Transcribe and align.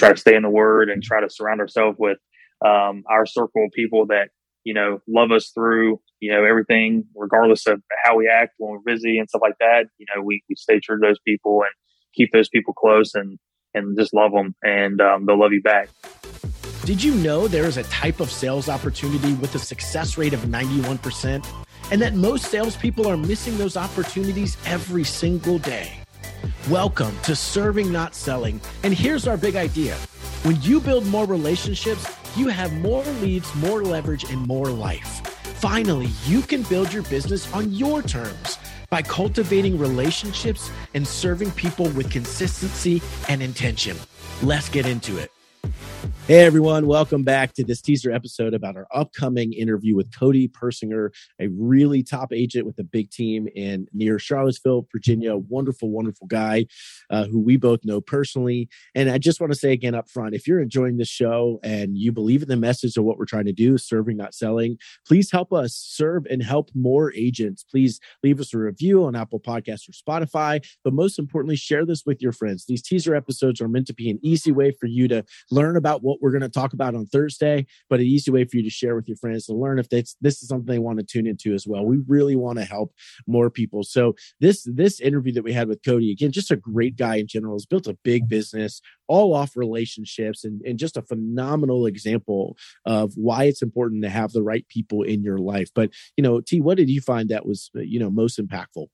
try 0.00 0.12
to 0.12 0.18
stay 0.18 0.34
in 0.34 0.42
the 0.42 0.50
word 0.50 0.88
and 0.88 1.02
try 1.02 1.20
to 1.20 1.30
surround 1.30 1.60
ourselves 1.60 1.96
with 1.98 2.18
um, 2.64 3.04
our 3.08 3.26
circle 3.26 3.64
of 3.64 3.70
people 3.72 4.06
that 4.06 4.30
you 4.64 4.74
know 4.74 5.00
love 5.06 5.30
us 5.30 5.50
through 5.54 6.00
you 6.20 6.32
know 6.32 6.44
everything, 6.44 7.04
regardless 7.14 7.66
of 7.66 7.80
how 8.04 8.16
we 8.16 8.28
act 8.28 8.54
when 8.58 8.72
we're 8.72 8.94
busy 8.94 9.18
and 9.18 9.28
stuff 9.28 9.42
like 9.42 9.58
that. 9.60 9.86
You 9.98 10.06
know, 10.14 10.22
we, 10.22 10.42
we 10.48 10.56
stay 10.56 10.80
true 10.80 11.00
to 11.00 11.06
those 11.06 11.18
people 11.26 11.62
and 11.62 11.70
keep 12.14 12.32
those 12.32 12.48
people 12.48 12.74
close 12.74 13.14
and 13.14 13.38
and 13.74 13.96
just 13.96 14.12
love 14.12 14.32
them, 14.32 14.54
and 14.64 15.00
um, 15.00 15.26
they'll 15.26 15.38
love 15.38 15.52
you 15.52 15.62
back. 15.62 15.90
Did 16.84 17.04
you 17.04 17.14
know 17.14 17.46
there 17.46 17.66
is 17.66 17.76
a 17.76 17.84
type 17.84 18.20
of 18.20 18.30
sales 18.30 18.68
opportunity 18.68 19.34
with 19.34 19.54
a 19.54 19.58
success 19.58 20.16
rate 20.16 20.32
of 20.32 20.40
91%? 20.40 21.46
And 21.92 22.00
that 22.00 22.14
most 22.14 22.46
salespeople 22.46 23.06
are 23.06 23.16
missing 23.16 23.58
those 23.58 23.76
opportunities 23.76 24.56
every 24.64 25.04
single 25.04 25.58
day. 25.58 25.99
Welcome 26.68 27.18
to 27.22 27.34
Serving 27.34 27.90
Not 27.90 28.14
Selling. 28.14 28.60
And 28.82 28.94
here's 28.94 29.26
our 29.26 29.36
big 29.36 29.56
idea 29.56 29.96
when 30.42 30.60
you 30.62 30.80
build 30.80 31.06
more 31.06 31.26
relationships, 31.26 32.06
you 32.36 32.48
have 32.48 32.72
more 32.74 33.04
leads, 33.20 33.54
more 33.56 33.82
leverage, 33.82 34.24
and 34.24 34.46
more 34.46 34.66
life. 34.66 35.20
Finally, 35.60 36.08
you 36.26 36.42
can 36.42 36.62
build 36.62 36.92
your 36.92 37.02
business 37.04 37.52
on 37.52 37.72
your 37.72 38.02
terms 38.02 38.58
by 38.88 39.02
cultivating 39.02 39.78
relationships 39.78 40.70
and 40.94 41.06
serving 41.06 41.50
people 41.52 41.88
with 41.90 42.10
consistency 42.10 43.02
and 43.28 43.42
intention. 43.42 43.96
Let's 44.42 44.68
get 44.68 44.86
into 44.86 45.18
it. 45.18 45.30
Hey 46.30 46.44
everyone, 46.44 46.86
welcome 46.86 47.24
back 47.24 47.54
to 47.54 47.64
this 47.64 47.82
teaser 47.82 48.12
episode 48.12 48.54
about 48.54 48.76
our 48.76 48.86
upcoming 48.94 49.52
interview 49.52 49.96
with 49.96 50.16
Cody 50.16 50.46
Persinger, 50.46 51.12
a 51.40 51.48
really 51.48 52.04
top 52.04 52.32
agent 52.32 52.66
with 52.66 52.78
a 52.78 52.84
big 52.84 53.10
team 53.10 53.48
in 53.56 53.88
near 53.92 54.16
Charlottesville, 54.20 54.86
Virginia. 54.92 55.36
Wonderful, 55.36 55.90
wonderful 55.90 56.28
guy 56.28 56.66
uh, 57.10 57.24
who 57.24 57.40
we 57.40 57.56
both 57.56 57.80
know 57.82 58.00
personally. 58.00 58.68
And 58.94 59.10
I 59.10 59.18
just 59.18 59.40
want 59.40 59.52
to 59.52 59.58
say 59.58 59.72
again 59.72 59.96
up 59.96 60.08
front, 60.08 60.36
if 60.36 60.46
you're 60.46 60.60
enjoying 60.60 60.98
this 60.98 61.08
show 61.08 61.58
and 61.64 61.98
you 61.98 62.12
believe 62.12 62.42
in 62.42 62.48
the 62.48 62.56
message 62.56 62.96
of 62.96 63.02
what 63.02 63.18
we're 63.18 63.24
trying 63.24 63.46
to 63.46 63.52
do, 63.52 63.76
serving, 63.76 64.16
not 64.16 64.32
selling, 64.32 64.78
please 65.04 65.32
help 65.32 65.52
us 65.52 65.74
serve 65.74 66.26
and 66.30 66.44
help 66.44 66.70
more 66.76 67.12
agents. 67.12 67.64
Please 67.64 67.98
leave 68.22 68.38
us 68.38 68.54
a 68.54 68.58
review 68.58 69.04
on 69.04 69.16
Apple 69.16 69.40
Podcasts 69.40 69.88
or 69.88 69.94
Spotify. 69.94 70.64
But 70.84 70.92
most 70.94 71.18
importantly, 71.18 71.56
share 71.56 71.84
this 71.84 72.06
with 72.06 72.22
your 72.22 72.30
friends. 72.30 72.66
These 72.66 72.82
teaser 72.82 73.16
episodes 73.16 73.60
are 73.60 73.66
meant 73.66 73.88
to 73.88 73.94
be 73.94 74.08
an 74.08 74.20
easy 74.22 74.52
way 74.52 74.70
for 74.70 74.86
you 74.86 75.08
to 75.08 75.24
learn 75.50 75.76
about 75.76 76.04
what 76.04 76.19
we're 76.20 76.30
going 76.30 76.42
to 76.42 76.48
talk 76.48 76.72
about 76.72 76.94
on 76.94 77.06
Thursday, 77.06 77.66
but 77.88 78.00
an 78.00 78.06
easy 78.06 78.30
way 78.30 78.44
for 78.44 78.56
you 78.56 78.62
to 78.62 78.70
share 78.70 78.94
with 78.94 79.08
your 79.08 79.16
friends 79.16 79.46
to 79.46 79.54
learn 79.54 79.78
if 79.78 79.88
this 79.88 80.16
is 80.22 80.48
something 80.48 80.66
they 80.66 80.78
want 80.78 80.98
to 80.98 81.04
tune 81.04 81.26
into 81.26 81.54
as 81.54 81.66
well. 81.66 81.84
We 81.84 81.98
really 82.06 82.36
want 82.36 82.58
to 82.58 82.64
help 82.64 82.92
more 83.26 83.50
people. 83.50 83.82
So 83.82 84.14
this 84.40 84.66
this 84.70 85.00
interview 85.00 85.32
that 85.34 85.44
we 85.44 85.52
had 85.52 85.68
with 85.68 85.84
Cody 85.84 86.10
again, 86.12 86.32
just 86.32 86.50
a 86.50 86.56
great 86.56 86.96
guy 86.96 87.16
in 87.16 87.26
general, 87.26 87.54
has 87.54 87.66
built 87.66 87.86
a 87.86 87.98
big 88.04 88.28
business 88.28 88.80
all 89.08 89.34
off 89.34 89.56
relationships 89.56 90.44
and, 90.44 90.60
and 90.62 90.78
just 90.78 90.96
a 90.96 91.02
phenomenal 91.02 91.86
example 91.86 92.56
of 92.84 93.12
why 93.16 93.44
it's 93.44 93.62
important 93.62 94.02
to 94.04 94.08
have 94.08 94.32
the 94.32 94.42
right 94.42 94.66
people 94.68 95.02
in 95.02 95.22
your 95.22 95.38
life. 95.38 95.70
But 95.74 95.90
you 96.16 96.22
know, 96.22 96.40
T, 96.40 96.60
what 96.60 96.76
did 96.76 96.88
you 96.88 97.00
find 97.00 97.28
that 97.28 97.46
was 97.46 97.70
you 97.74 97.98
know 97.98 98.10
most 98.10 98.38
impactful? 98.38 98.86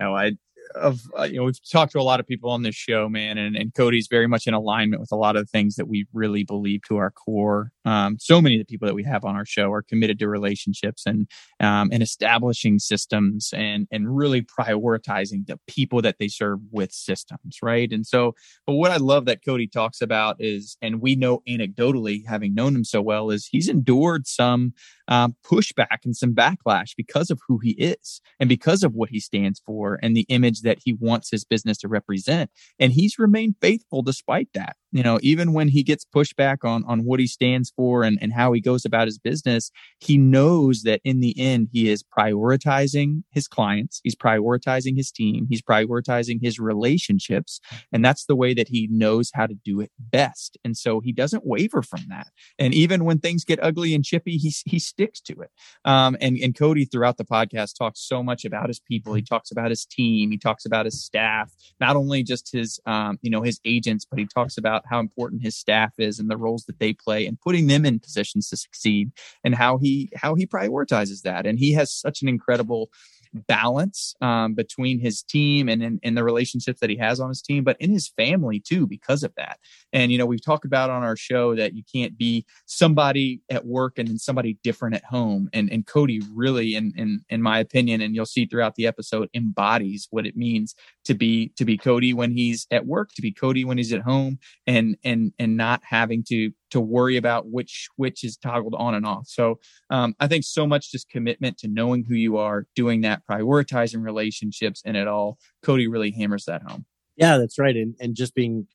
Oh, 0.00 0.14
I 0.14 0.32
of 0.74 1.02
uh, 1.18 1.24
you 1.24 1.36
know 1.36 1.44
we've 1.44 1.70
talked 1.70 1.92
to 1.92 2.00
a 2.00 2.02
lot 2.02 2.20
of 2.20 2.26
people 2.26 2.50
on 2.50 2.62
this 2.62 2.74
show 2.74 3.08
man 3.08 3.38
and, 3.38 3.56
and 3.56 3.74
cody's 3.74 4.08
very 4.08 4.26
much 4.26 4.46
in 4.46 4.54
alignment 4.54 5.00
with 5.00 5.12
a 5.12 5.16
lot 5.16 5.36
of 5.36 5.42
the 5.42 5.50
things 5.50 5.76
that 5.76 5.88
we 5.88 6.06
really 6.12 6.44
believe 6.44 6.82
to 6.88 6.96
our 6.96 7.10
core. 7.10 7.72
Um, 7.84 8.16
so 8.18 8.40
many 8.40 8.56
of 8.56 8.60
the 8.60 8.72
people 8.72 8.86
that 8.86 8.94
we 8.94 9.04
have 9.04 9.24
on 9.24 9.36
our 9.36 9.44
show 9.44 9.72
are 9.72 9.82
committed 9.82 10.18
to 10.20 10.28
relationships 10.28 11.04
and 11.06 11.28
um, 11.60 11.90
and 11.92 12.02
establishing 12.02 12.78
systems 12.78 13.50
and 13.54 13.86
and 13.90 14.14
really 14.16 14.42
prioritizing 14.42 15.46
the 15.46 15.58
people 15.66 16.02
that 16.02 16.16
they 16.18 16.28
serve 16.28 16.60
with 16.70 16.92
systems 16.92 17.58
right? 17.62 17.92
And 17.92 18.06
so 18.06 18.34
but 18.66 18.74
what 18.74 18.90
i 18.90 18.96
love 18.96 19.24
that 19.26 19.44
cody 19.44 19.66
talks 19.66 20.00
about 20.00 20.36
is 20.38 20.76
and 20.82 21.00
we 21.00 21.14
know 21.14 21.42
anecdotally 21.48 22.26
having 22.26 22.54
known 22.54 22.74
him 22.74 22.84
so 22.84 23.00
well 23.02 23.30
is 23.30 23.46
he's 23.46 23.68
endured 23.68 24.26
some 24.26 24.72
um, 25.08 25.34
pushback 25.44 25.98
and 26.04 26.16
some 26.16 26.34
backlash 26.34 26.94
because 26.96 27.30
of 27.30 27.40
who 27.46 27.58
he 27.58 27.72
is 27.72 28.20
and 28.40 28.48
because 28.48 28.82
of 28.82 28.94
what 28.94 29.10
he 29.10 29.20
stands 29.20 29.60
for 29.66 29.98
and 30.02 30.16
the 30.16 30.26
image 30.28 30.51
that 30.60 30.78
he 30.84 30.92
wants 30.92 31.30
his 31.30 31.44
business 31.44 31.78
to 31.78 31.88
represent. 31.88 32.50
And 32.78 32.92
he's 32.92 33.18
remained 33.18 33.56
faithful 33.60 34.02
despite 34.02 34.48
that. 34.54 34.76
You 34.92 35.02
know, 35.02 35.18
even 35.22 35.54
when 35.54 35.68
he 35.68 35.82
gets 35.82 36.04
pushback 36.04 36.58
on, 36.64 36.84
on 36.84 37.04
what 37.04 37.18
he 37.18 37.26
stands 37.26 37.72
for 37.74 38.02
and, 38.02 38.18
and 38.20 38.32
how 38.32 38.52
he 38.52 38.60
goes 38.60 38.84
about 38.84 39.08
his 39.08 39.18
business, 39.18 39.70
he 40.00 40.18
knows 40.18 40.82
that 40.82 41.00
in 41.02 41.20
the 41.20 41.34
end, 41.38 41.68
he 41.72 41.88
is 41.88 42.04
prioritizing 42.16 43.22
his 43.30 43.48
clients. 43.48 44.00
He's 44.04 44.14
prioritizing 44.14 44.96
his 44.96 45.10
team. 45.10 45.46
He's 45.48 45.62
prioritizing 45.62 46.40
his 46.42 46.58
relationships. 46.58 47.60
And 47.90 48.04
that's 48.04 48.26
the 48.26 48.36
way 48.36 48.52
that 48.54 48.68
he 48.68 48.88
knows 48.90 49.30
how 49.34 49.46
to 49.46 49.54
do 49.54 49.80
it 49.80 49.90
best. 49.98 50.58
And 50.64 50.76
so 50.76 51.00
he 51.00 51.12
doesn't 51.12 51.46
waver 51.46 51.82
from 51.82 52.02
that. 52.08 52.28
And 52.58 52.74
even 52.74 53.04
when 53.04 53.18
things 53.18 53.44
get 53.44 53.62
ugly 53.62 53.94
and 53.94 54.04
chippy, 54.04 54.36
he, 54.36 54.52
he 54.66 54.78
sticks 54.78 55.20
to 55.22 55.40
it. 55.40 55.50
Um, 55.84 56.16
and, 56.20 56.36
and 56.36 56.56
Cody 56.56 56.84
throughout 56.84 57.16
the 57.16 57.24
podcast 57.24 57.78
talks 57.78 58.00
so 58.00 58.22
much 58.22 58.44
about 58.44 58.68
his 58.68 58.80
people. 58.80 59.14
He 59.14 59.22
talks 59.22 59.50
about 59.50 59.70
his 59.70 59.86
team. 59.86 60.30
He 60.30 60.38
talks 60.38 60.66
about 60.66 60.84
his 60.84 61.02
staff, 61.02 61.52
not 61.80 61.96
only 61.96 62.22
just 62.22 62.52
his, 62.52 62.78
um, 62.84 63.18
you 63.22 63.30
know, 63.30 63.42
his 63.42 63.58
agents, 63.64 64.04
but 64.08 64.18
he 64.18 64.26
talks 64.26 64.58
about 64.58 64.81
how 64.88 65.00
important 65.00 65.42
his 65.42 65.56
staff 65.56 65.92
is 65.98 66.18
and 66.18 66.30
the 66.30 66.36
roles 66.36 66.64
that 66.64 66.78
they 66.78 66.92
play 66.92 67.26
and 67.26 67.40
putting 67.40 67.66
them 67.66 67.84
in 67.84 67.98
positions 67.98 68.48
to 68.48 68.56
succeed 68.56 69.12
and 69.44 69.54
how 69.54 69.78
he, 69.78 70.10
how 70.16 70.34
he 70.34 70.46
prioritizes 70.46 71.22
that. 71.22 71.46
And 71.46 71.58
he 71.58 71.72
has 71.72 71.92
such 71.92 72.22
an 72.22 72.28
incredible 72.28 72.90
balance 73.32 74.14
um, 74.20 74.54
between 74.54 74.98
his 75.00 75.22
team 75.22 75.68
and 75.68 75.82
in, 75.82 76.00
in, 76.02 76.14
the 76.14 76.24
relationships 76.24 76.80
that 76.80 76.90
he 76.90 76.96
has 76.96 77.20
on 77.20 77.28
his 77.28 77.40
team, 77.40 77.64
but 77.64 77.76
in 77.80 77.90
his 77.90 78.08
family 78.08 78.60
too, 78.60 78.86
because 78.86 79.22
of 79.22 79.34
that. 79.36 79.58
And, 79.92 80.12
you 80.12 80.18
know, 80.18 80.26
we've 80.26 80.44
talked 80.44 80.64
about 80.64 80.90
on 80.90 81.02
our 81.02 81.16
show 81.16 81.54
that 81.56 81.74
you 81.74 81.82
can't 81.92 82.16
be 82.16 82.44
somebody 82.66 83.40
at 83.50 83.64
work 83.66 83.98
and 83.98 84.08
then 84.08 84.18
somebody 84.18 84.58
different 84.62 84.94
at 84.94 85.04
home. 85.04 85.48
And, 85.52 85.70
and 85.72 85.86
Cody 85.86 86.20
really, 86.34 86.74
in, 86.74 86.92
in, 86.96 87.24
in 87.30 87.42
my 87.42 87.58
opinion, 87.58 88.00
and 88.00 88.14
you'll 88.14 88.26
see 88.26 88.46
throughout 88.46 88.74
the 88.74 88.86
episode, 88.86 89.28
embodies 89.34 90.08
what 90.10 90.26
it 90.26 90.36
means 90.36 90.74
to 91.04 91.14
be, 91.14 91.52
to 91.56 91.64
be 91.64 91.78
Cody 91.78 92.12
when 92.12 92.32
he's 92.32 92.66
at 92.70 92.86
work, 92.86 93.12
to 93.14 93.22
be 93.22 93.32
Cody 93.32 93.64
when 93.64 93.78
he's 93.78 93.92
at 93.92 94.02
home 94.02 94.38
and, 94.66 94.96
and, 95.04 95.32
and 95.38 95.56
not 95.56 95.82
having 95.84 96.22
to 96.24 96.52
to 96.72 96.80
worry 96.80 97.16
about 97.16 97.48
which 97.48 97.88
switch 97.94 98.24
is 98.24 98.36
toggled 98.36 98.74
on 98.74 98.94
and 98.94 99.06
off. 99.06 99.26
So 99.28 99.60
um, 99.90 100.14
I 100.20 100.26
think 100.26 100.44
so 100.44 100.66
much 100.66 100.90
just 100.90 101.08
commitment 101.08 101.58
to 101.58 101.68
knowing 101.68 102.04
who 102.04 102.14
you 102.14 102.38
are, 102.38 102.66
doing 102.74 103.02
that, 103.02 103.22
prioritizing 103.30 104.02
relationships, 104.02 104.82
and 104.84 104.96
it 104.96 105.06
all. 105.06 105.38
Cody 105.62 105.86
really 105.86 106.10
hammers 106.10 106.46
that 106.46 106.62
home. 106.62 106.84
Yeah, 107.16 107.38
that's 107.38 107.58
right, 107.58 107.76
and 107.76 107.94
and 108.00 108.14
just 108.14 108.34
being 108.34 108.66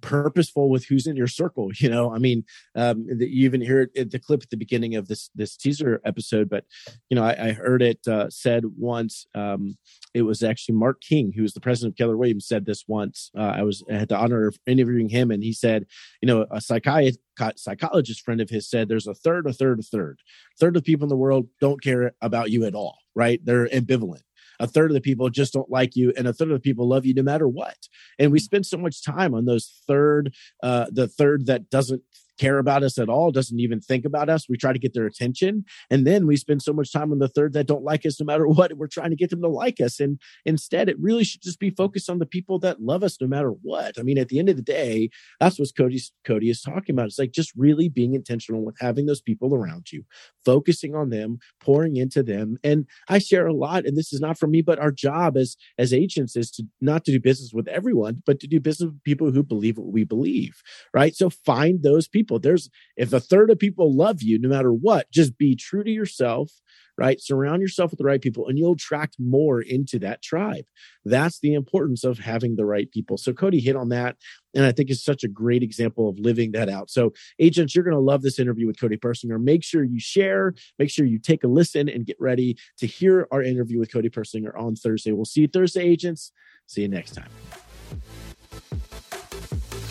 purposeful 0.00 0.70
with 0.70 0.86
who's 0.86 1.06
in 1.06 1.16
your 1.16 1.26
circle 1.26 1.70
you 1.76 1.88
know? 1.88 2.14
I 2.14 2.18
mean 2.18 2.44
um 2.74 3.06
you 3.08 3.44
even 3.44 3.60
hear 3.60 3.90
it 3.94 4.10
the 4.10 4.18
clip 4.18 4.42
at 4.42 4.50
the 4.50 4.56
beginning 4.56 4.94
of 4.96 5.08
this 5.08 5.30
this 5.34 5.56
teaser 5.56 6.00
episode 6.04 6.48
but 6.48 6.64
you 7.10 7.14
know 7.14 7.24
i, 7.24 7.48
I 7.48 7.52
heard 7.52 7.82
it 7.82 8.06
uh, 8.06 8.30
said 8.30 8.64
once 8.76 9.26
um 9.34 9.76
it 10.14 10.22
was 10.22 10.42
actually 10.42 10.76
mark 10.76 11.00
king 11.00 11.32
who 11.34 11.42
was 11.42 11.54
the 11.54 11.60
president 11.60 11.92
of 11.92 11.98
keller 11.98 12.16
williams 12.16 12.46
said 12.46 12.66
this 12.66 12.84
once. 12.86 13.30
Uh, 13.36 13.52
i 13.56 13.62
was 13.62 13.82
I 13.90 13.94
had 13.94 14.08
the 14.08 14.16
honor 14.16 14.46
of 14.46 14.58
interviewing 14.66 15.08
him 15.08 15.30
and 15.30 15.42
he 15.42 15.52
said 15.52 15.86
you 16.20 16.26
know 16.26 16.46
a 16.50 16.60
psychiatrist 16.60 17.20
psychologist 17.56 18.22
friend 18.24 18.40
of 18.40 18.50
his 18.50 18.68
said 18.68 18.88
there's 18.88 19.06
a 19.06 19.14
third 19.14 19.46
a 19.46 19.52
third 19.52 19.80
a 19.80 19.82
third. 19.82 20.20
Third 20.60 20.76
of 20.76 20.84
people 20.84 21.04
in 21.04 21.08
the 21.08 21.16
world 21.16 21.48
don't 21.60 21.82
care 21.82 22.12
about 22.20 22.50
you 22.50 22.64
at 22.64 22.74
all 22.74 22.98
right? 23.14 23.44
They're 23.44 23.68
ambivalent 23.68 24.22
a 24.62 24.66
third 24.66 24.90
of 24.90 24.94
the 24.94 25.00
people 25.00 25.28
just 25.28 25.52
don't 25.52 25.70
like 25.70 25.96
you 25.96 26.12
and 26.16 26.26
a 26.26 26.32
third 26.32 26.50
of 26.50 26.54
the 26.54 26.60
people 26.60 26.88
love 26.88 27.04
you 27.04 27.12
no 27.12 27.22
matter 27.22 27.48
what. 27.48 27.76
And 28.18 28.30
we 28.30 28.38
spend 28.38 28.64
so 28.64 28.78
much 28.78 29.04
time 29.04 29.34
on 29.34 29.44
those 29.44 29.82
third 29.86 30.32
uh 30.62 30.86
the 30.90 31.08
third 31.08 31.46
that 31.46 31.68
doesn't 31.68 32.02
care 32.42 32.58
about 32.58 32.82
us 32.82 32.98
at 32.98 33.08
all, 33.08 33.30
doesn't 33.30 33.60
even 33.60 33.80
think 33.80 34.04
about 34.04 34.28
us. 34.28 34.48
We 34.48 34.56
try 34.56 34.72
to 34.72 34.78
get 34.78 34.94
their 34.94 35.06
attention. 35.06 35.64
And 35.90 36.04
then 36.04 36.26
we 36.26 36.36
spend 36.36 36.60
so 36.60 36.72
much 36.72 36.92
time 36.92 37.12
on 37.12 37.20
the 37.20 37.28
third 37.28 37.52
that 37.52 37.68
don't 37.68 37.84
like 37.84 38.04
us 38.04 38.18
no 38.18 38.26
matter 38.26 38.48
what. 38.48 38.76
We're 38.76 38.88
trying 38.88 39.10
to 39.10 39.16
get 39.16 39.30
them 39.30 39.42
to 39.42 39.48
like 39.48 39.80
us. 39.80 40.00
And 40.00 40.20
instead, 40.44 40.88
it 40.88 40.98
really 40.98 41.22
should 41.22 41.42
just 41.42 41.60
be 41.60 41.70
focused 41.70 42.10
on 42.10 42.18
the 42.18 42.26
people 42.26 42.58
that 42.60 42.82
love 42.82 43.04
us 43.04 43.20
no 43.20 43.28
matter 43.28 43.50
what. 43.62 43.98
I 43.98 44.02
mean, 44.02 44.18
at 44.18 44.28
the 44.28 44.40
end 44.40 44.48
of 44.48 44.56
the 44.56 44.62
day, 44.62 45.10
that's 45.38 45.58
what 45.58 45.68
Cody's 45.76 46.12
Cody 46.24 46.50
is 46.50 46.60
talking 46.60 46.94
about. 46.94 47.06
It's 47.06 47.18
like 47.18 47.30
just 47.30 47.52
really 47.56 47.88
being 47.88 48.14
intentional 48.14 48.64
with 48.64 48.76
having 48.80 49.06
those 49.06 49.22
people 49.22 49.54
around 49.54 49.92
you, 49.92 50.04
focusing 50.44 50.96
on 50.96 51.10
them, 51.10 51.38
pouring 51.60 51.96
into 51.96 52.24
them. 52.24 52.56
And 52.64 52.86
I 53.08 53.18
share 53.18 53.46
a 53.46 53.54
lot, 53.54 53.86
and 53.86 53.96
this 53.96 54.12
is 54.12 54.20
not 54.20 54.38
for 54.38 54.48
me, 54.48 54.62
but 54.62 54.80
our 54.80 54.90
job 54.90 55.36
as 55.36 55.56
as 55.78 55.92
agents 55.92 56.34
is 56.36 56.50
to 56.52 56.64
not 56.80 57.04
to 57.04 57.12
do 57.12 57.20
business 57.20 57.52
with 57.52 57.68
everyone, 57.68 58.22
but 58.26 58.40
to 58.40 58.48
do 58.48 58.58
business 58.58 58.90
with 58.90 59.04
people 59.04 59.30
who 59.30 59.42
believe 59.44 59.78
what 59.78 59.92
we 59.92 60.04
believe. 60.04 60.62
Right. 60.92 61.14
So 61.14 61.30
find 61.30 61.82
those 61.82 62.08
people 62.08 62.31
people. 62.32 62.40
There's 62.40 62.70
if 62.96 63.12
a 63.12 63.20
third 63.20 63.50
of 63.50 63.58
people 63.58 63.94
love 63.94 64.22
you, 64.22 64.38
no 64.38 64.48
matter 64.48 64.72
what, 64.72 65.10
just 65.10 65.36
be 65.38 65.54
true 65.54 65.84
to 65.84 65.90
yourself, 65.90 66.50
right? 66.98 67.20
Surround 67.20 67.62
yourself 67.62 67.90
with 67.90 67.98
the 67.98 68.04
right 68.04 68.20
people 68.20 68.48
and 68.48 68.58
you'll 68.58 68.72
attract 68.72 69.16
more 69.18 69.60
into 69.60 69.98
that 70.00 70.22
tribe. 70.22 70.64
That's 71.04 71.40
the 71.40 71.54
importance 71.54 72.04
of 72.04 72.18
having 72.18 72.56
the 72.56 72.66
right 72.66 72.90
people. 72.90 73.16
So 73.16 73.32
Cody 73.32 73.60
hit 73.60 73.76
on 73.76 73.88
that. 73.90 74.16
And 74.54 74.64
I 74.66 74.72
think 74.72 74.90
it's 74.90 75.04
such 75.04 75.24
a 75.24 75.28
great 75.28 75.62
example 75.62 76.08
of 76.08 76.18
living 76.18 76.52
that 76.52 76.68
out. 76.68 76.90
So, 76.90 77.14
agents, 77.38 77.74
you're 77.74 77.84
going 77.84 77.96
to 77.96 78.00
love 78.00 78.20
this 78.20 78.38
interview 78.38 78.66
with 78.66 78.78
Cody 78.78 78.98
Persinger. 78.98 79.42
Make 79.42 79.64
sure 79.64 79.82
you 79.82 79.98
share, 79.98 80.52
make 80.78 80.90
sure 80.90 81.06
you 81.06 81.18
take 81.18 81.42
a 81.42 81.48
listen 81.48 81.88
and 81.88 82.04
get 82.04 82.18
ready 82.20 82.58
to 82.76 82.86
hear 82.86 83.26
our 83.30 83.42
interview 83.42 83.78
with 83.78 83.90
Cody 83.90 84.10
Persinger 84.10 84.52
on 84.54 84.76
Thursday. 84.76 85.12
We'll 85.12 85.24
see 85.24 85.40
you 85.40 85.48
Thursday, 85.48 85.84
agents. 85.84 86.32
See 86.66 86.82
you 86.82 86.88
next 86.88 87.14
time. 87.14 87.61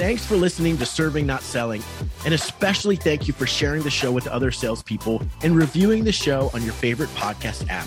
Thanks 0.01 0.25
for 0.25 0.35
listening 0.35 0.79
to 0.79 0.85
Serving 0.87 1.27
Not 1.27 1.43
Selling, 1.43 1.83
and 2.25 2.33
especially 2.33 2.95
thank 2.95 3.27
you 3.27 3.35
for 3.35 3.45
sharing 3.45 3.83
the 3.83 3.91
show 3.91 4.11
with 4.11 4.25
other 4.25 4.49
salespeople 4.49 5.21
and 5.43 5.55
reviewing 5.55 6.05
the 6.05 6.11
show 6.11 6.49
on 6.55 6.63
your 6.63 6.73
favorite 6.73 7.09
podcast 7.09 7.69
app. 7.69 7.85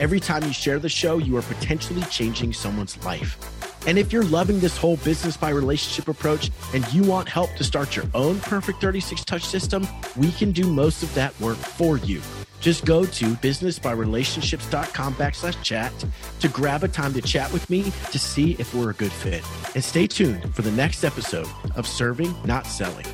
Every 0.00 0.18
time 0.18 0.42
you 0.42 0.52
share 0.52 0.80
the 0.80 0.88
show, 0.88 1.18
you 1.18 1.36
are 1.36 1.42
potentially 1.42 2.02
changing 2.10 2.52
someone's 2.52 3.00
life. 3.04 3.38
And 3.86 3.96
if 3.96 4.12
you're 4.12 4.24
loving 4.24 4.58
this 4.58 4.76
whole 4.76 4.96
business 4.96 5.36
by 5.36 5.50
relationship 5.50 6.08
approach 6.08 6.50
and 6.74 6.84
you 6.92 7.04
want 7.04 7.28
help 7.28 7.54
to 7.54 7.62
start 7.62 7.94
your 7.94 8.06
own 8.12 8.40
perfect 8.40 8.80
36 8.80 9.24
touch 9.24 9.44
system, 9.44 9.86
we 10.16 10.32
can 10.32 10.50
do 10.50 10.66
most 10.66 11.04
of 11.04 11.14
that 11.14 11.38
work 11.38 11.58
for 11.58 11.96
you. 11.98 12.20
Just 12.62 12.84
go 12.84 13.04
to 13.04 13.24
businessbyrelationships.com 13.24 15.14
backslash 15.14 15.60
chat 15.62 15.92
to 16.38 16.48
grab 16.48 16.84
a 16.84 16.88
time 16.88 17.12
to 17.12 17.20
chat 17.20 17.52
with 17.52 17.68
me 17.68 17.92
to 18.12 18.18
see 18.20 18.52
if 18.52 18.72
we're 18.72 18.90
a 18.90 18.94
good 18.94 19.12
fit. 19.12 19.44
And 19.74 19.82
stay 19.82 20.06
tuned 20.06 20.54
for 20.54 20.62
the 20.62 20.70
next 20.70 21.02
episode 21.02 21.48
of 21.74 21.88
Serving, 21.88 22.32
Not 22.44 22.66
Selling. 22.66 23.06